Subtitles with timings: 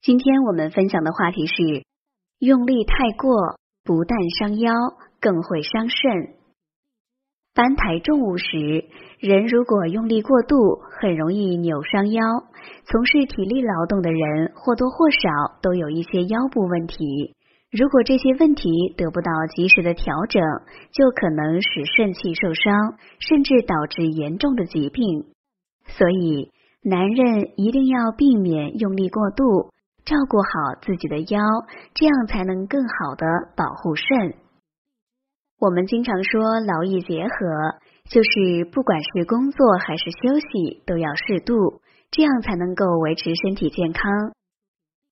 [0.00, 1.84] 今天我们分享的话题是：
[2.38, 4.72] 用力太过，不但伤腰，
[5.20, 6.36] 更会伤肾。
[7.52, 8.84] 搬抬重物时，
[9.18, 10.56] 人如果用力过度，
[11.00, 12.22] 很容易扭伤腰。
[12.84, 15.18] 从事体力劳动的人或多或少
[15.62, 17.34] 都有一些腰部问题。
[17.72, 20.40] 如果这些问题得不到及时的调整，
[20.92, 25.24] 就可能使肾气受伤，甚至导致严重的疾病。
[25.88, 26.52] 所以，
[26.82, 29.70] 男人一定要避免用力过度，
[30.08, 31.38] 照顾好自己的腰，
[31.92, 34.06] 这样才能更好的保护肾。
[35.60, 37.76] 我们经常说劳逸结合，
[38.08, 44.02] 就是不管是工作还是休息，都要适度，这样才能够维持身体健康。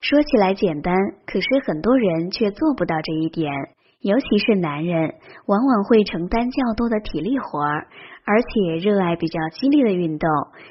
[0.00, 0.94] 说起来简单，
[1.26, 3.52] 可是很多人却做不到这一点，
[4.00, 7.88] 尤其是男人，往往会承担较多的体力活儿，
[8.24, 10.30] 而且热爱比较激烈的运动，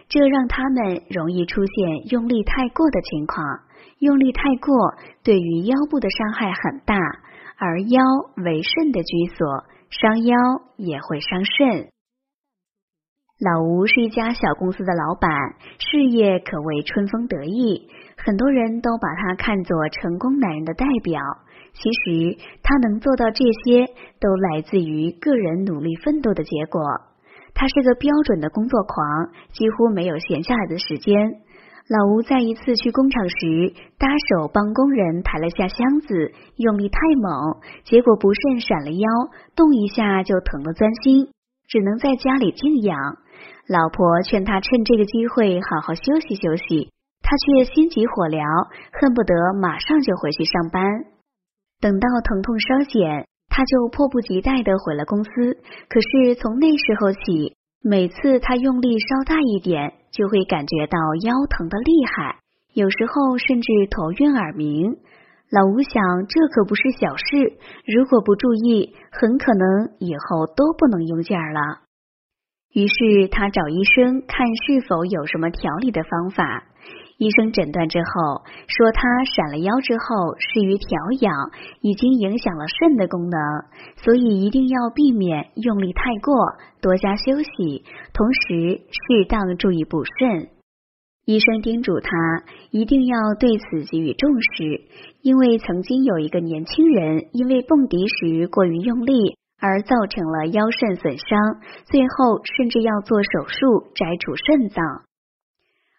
[0.10, 3.65] 这让他们容易出现用力太过的情况。
[4.00, 6.96] 用力太过，对于腰部的伤害很大。
[7.58, 8.02] 而腰
[8.36, 10.36] 为肾的居所，伤腰
[10.76, 11.88] 也会伤肾。
[13.40, 15.30] 老吴是一家小公司的老板，
[15.80, 21.22] 事业可谓春风得意，很多人都把他看作成功男人的代表。
[21.74, 23.88] 其实他能做到这些，
[24.20, 26.82] 都来自于个人努力奋斗的结果。
[27.54, 31.42] 他是个标准的工作狂，几乎没有闲下来的时间。
[31.88, 39.08] 老吴在一次去工厂时，搭手帮工人抬了下箱子，用力太猛，结果不慎闪了腰，
[39.56, 41.30] 动一下就疼得钻心，
[41.68, 42.98] 只能在家里静养。
[43.68, 46.90] 老婆劝他趁这个机会好好休息休息，
[47.22, 48.42] 他却心急火燎，
[49.00, 50.82] 恨不得马上就回去上班。
[51.80, 55.30] 等到疼痛稍减，他就迫不及待的回了公司。
[55.88, 57.54] 可是从那时候起，
[57.88, 59.94] 每次他用力稍大一点。
[60.16, 62.40] 就会感觉到腰疼的厉害，
[62.74, 64.96] 有时候甚至头晕耳鸣。
[65.52, 71.60] 老吴想，这可不是小事，如果不注意，很可能以后都不能用劲儿了。
[72.72, 76.64] 于是他找医生看是否有什么调理的方法。
[77.18, 80.88] 医生诊断之后说，他闪了腰之后，适于调
[81.22, 81.34] 养，
[81.80, 83.40] 已经影响了肾的功能，
[83.96, 86.36] 所以一定要避免用力太过，
[86.82, 87.84] 多加休息，
[88.14, 90.50] 同时适当注意补肾。
[91.26, 92.10] 医生叮嘱他
[92.70, 94.82] 一定要对此给予重视，
[95.22, 101.40] 因为曾经有一个年轻人因为蹦迪时过于用力而造成了腰肾损伤，
[101.86, 104.84] 最后甚至要做手术摘除肾脏。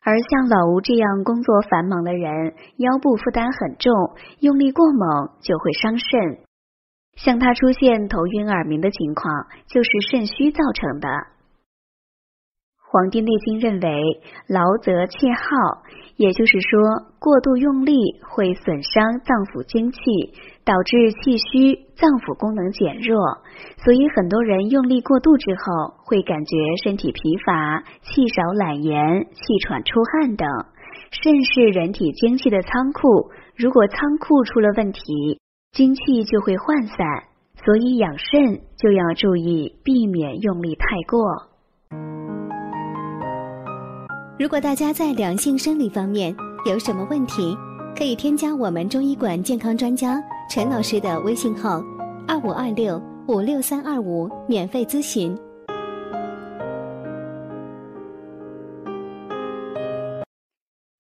[0.06, 3.93] 而像老吴这样工作繁忙的人，腰部负担很重，
[4.39, 6.47] 用力过猛就会伤肾。
[7.17, 11.09] 像他出现头晕耳鸣的情况，就是肾虚造成的。
[12.88, 15.82] 《黄帝内经》认为，劳则气耗，
[16.16, 17.92] 也就是说，过度用力
[18.22, 19.98] 会损伤脏腑精气，
[20.64, 23.19] 导致气虚，脏腑功能减弱。
[23.82, 30.47] 所以，很多人用力过度之后，会感觉身体疲乏、气少、懒言、气喘、出汗等。
[31.10, 35.41] 肾是人体精气的仓库，如果仓库出了问题，
[35.72, 36.97] 精气就会涣散。
[37.64, 41.56] 所以，养肾就要注意避免用力太过。
[44.38, 46.36] 如果大家在两性生理方面
[46.66, 47.56] 有什么问题，
[47.97, 51.82] 可以添加我们中医馆健康专家陈老师的微信号：
[52.28, 55.34] 二五二六五六三二五，免费咨询。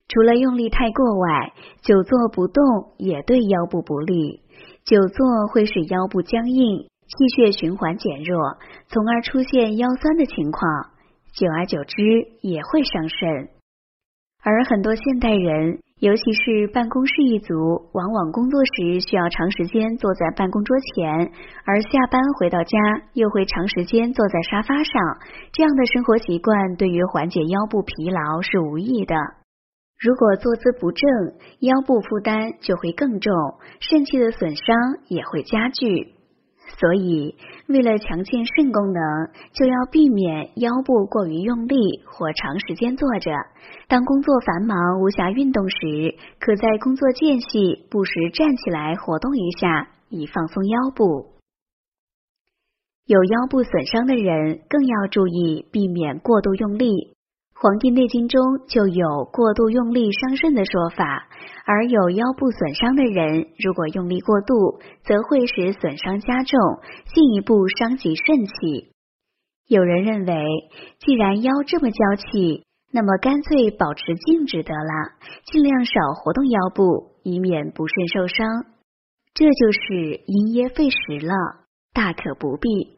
[0.08, 2.64] 除了用力太过外，久坐不动
[2.96, 4.40] 也对腰部不利。
[4.86, 8.56] 久坐会使腰部僵硬，气血循环减弱，
[8.88, 10.95] 从而出现腰酸的情况。
[11.36, 12.02] 久而久之
[12.40, 13.28] 也会伤肾，
[14.42, 17.54] 而很多现代人，尤其是办公室一族，
[17.92, 21.30] 往往工作时需要长时间坐在办公桌前，
[21.66, 22.78] 而下班回到家
[23.12, 24.94] 又会长时间坐在沙发上，
[25.52, 29.14] 这样的生活习惯对于缓解腰部疲劳是无益的。
[29.98, 31.06] 如果坐姿不正，
[31.60, 33.34] 腰部负担就会更重，
[33.80, 34.74] 肾气的损伤
[35.08, 36.15] 也会加剧。
[36.78, 37.34] 所以，
[37.68, 39.02] 为了强健肾功能，
[39.52, 43.30] 就要避免腰部过于用力或长时间坐着。
[43.88, 51.32] 当工作繁忙无暇运动时，可在工作间隙不时站起来活动一下，以放松腰部。
[53.06, 56.88] 有腰部损伤的人更要注意避免过度用力。
[57.58, 61.26] 《黄帝内经》中就有过度用力伤肾的说法，
[61.64, 66.60] 而有腰部损伤的人，如果用力过度，则会使损伤加重，
[67.14, 68.92] 进一步伤及肾气。
[69.68, 70.44] 有人认为，
[70.98, 75.16] 既然腰这么娇气，那么干脆保持静止得了，
[75.50, 78.66] 尽量少活动腰部，以免不慎受伤。
[79.32, 81.32] 这就是因噎废食了，
[81.94, 82.95] 大可不必。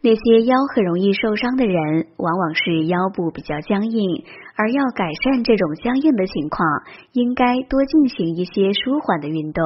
[0.00, 4.24] 那些腰很容易受伤的人，往往是腰部比较僵硬，
[4.56, 6.64] 而要改善这种僵硬的情况，
[7.12, 9.64] 应该多进行一些舒缓的运动。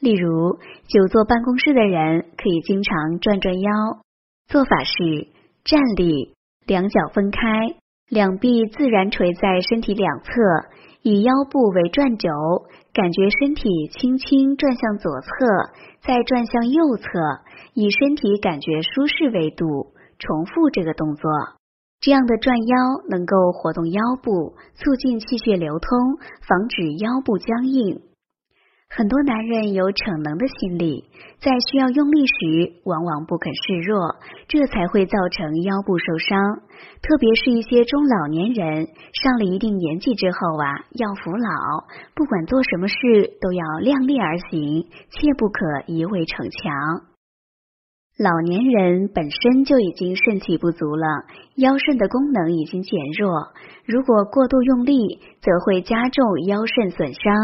[0.00, 3.70] 例如，久坐办公室的人可以经常转转腰。
[4.48, 5.28] 做法是
[5.64, 6.34] 站立，
[6.66, 7.38] 两脚分开，
[8.10, 10.30] 两臂自然垂在身体两侧，
[11.04, 12.30] 以腰部为转轴，
[12.94, 15.28] 感觉身体轻轻转向左侧，
[16.00, 17.04] 再转向右侧。
[17.74, 21.30] 以身体感觉舒适为度，重复这个动作。
[22.00, 22.76] 这样的转腰
[23.10, 26.16] 能够活动腰部，促进气血流通，
[26.48, 28.00] 防止腰部僵硬。
[28.96, 31.04] 很多男人有逞能的心理，
[31.40, 34.14] 在需要用力时，往往不肯示弱，
[34.46, 36.38] 这才会造成腰部受伤。
[37.02, 38.86] 特别是一些中老年人，
[39.20, 42.94] 上了一定年纪之后啊，要服老，不管做什么事
[43.40, 47.13] 都要量力而行，切不可一味逞强。
[48.16, 51.04] 老年人本身就已经肾气不足了，
[51.56, 53.48] 腰肾的功能已经减弱，
[53.84, 57.34] 如果过度用力，则会加重腰肾损伤，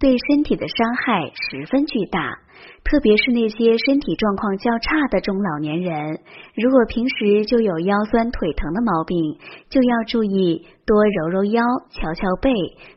[0.00, 2.40] 对身体的伤害十分巨大。
[2.82, 6.18] 特别是那些身体状况较差的中老年人，
[6.56, 9.38] 如果平时就有腰酸腿疼的毛病，
[9.70, 12.50] 就要注意多揉揉腰、敲敲背，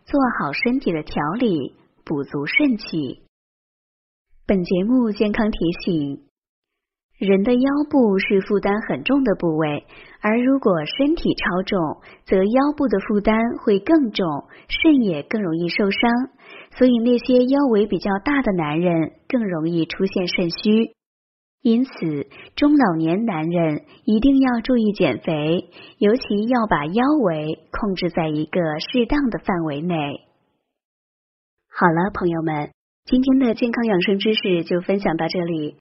[0.04, 3.22] 做好身体的调理，补足肾气。
[4.48, 6.29] 本节目健康提醒。
[7.20, 9.86] 人的腰部是负担很重的部位，
[10.22, 14.26] 而如果身体超重，则腰部的负担会更重，
[14.70, 16.10] 肾也更容易受伤。
[16.78, 20.94] 所以那些腰围比较大的男人更容易出现肾虚。
[21.62, 21.92] 因此，
[22.56, 30.22] 中老年男人一定要注意减肥，尤其要把腰围控制在一个适当的范围内。
[31.70, 32.70] 好了，朋友们，
[33.04, 35.76] 今天的健康养生知识就分享到这里。